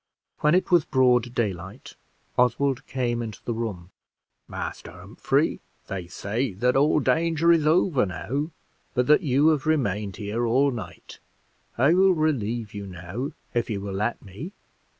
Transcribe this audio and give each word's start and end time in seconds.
When 0.39 0.55
it 0.55 0.71
was 0.71 0.83
broad 0.83 1.35
daylight, 1.35 1.93
Oswald 2.35 2.87
came 2.87 3.21
into 3.21 3.39
the 3.45 3.53
room: 3.53 3.91
"Master 4.47 4.89
Humphrey, 4.93 5.61
they 5.85 6.07
say 6.07 6.53
that 6.53 6.75
all 6.75 6.99
danger 6.99 7.51
is 7.51 7.67
over 7.67 8.07
now, 8.07 8.49
but 8.95 9.05
that 9.05 9.21
you 9.21 9.49
have 9.49 9.67
remained 9.67 10.15
here 10.15 10.43
all 10.47 10.71
night. 10.71 11.19
I 11.77 11.93
will 11.93 12.13
relieve 12.15 12.73
you 12.73 12.87
now 12.87 13.33
if 13.53 13.69
you 13.69 13.79
will 13.79 13.93
let 13.93 14.19
me. 14.25 14.53